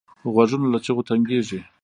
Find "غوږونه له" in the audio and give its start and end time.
0.33-0.79